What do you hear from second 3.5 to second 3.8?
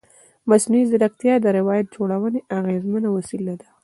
ده.